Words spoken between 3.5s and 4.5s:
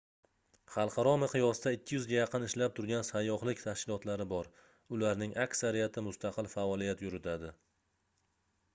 tashkilotlari bor